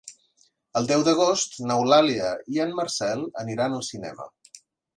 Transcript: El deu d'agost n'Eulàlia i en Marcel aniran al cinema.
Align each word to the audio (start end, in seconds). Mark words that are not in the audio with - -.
El 0.79 0.87
deu 0.91 1.03
d'agost 1.07 1.59
n'Eulàlia 1.71 2.31
i 2.55 2.63
en 2.65 2.73
Marcel 2.81 3.25
aniran 3.45 3.77
al 3.79 3.87
cinema. 3.93 4.31